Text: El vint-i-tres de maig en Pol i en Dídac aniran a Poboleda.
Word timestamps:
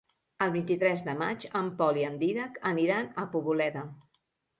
El 0.43 0.51
vint-i-tres 0.53 1.03
de 1.09 1.13
maig 1.19 1.45
en 1.59 1.69
Pol 1.81 1.99
i 2.03 2.05
en 2.07 2.15
Dídac 2.23 2.57
aniran 2.71 3.05
a 3.25 3.27
Poboleda. 3.35 3.85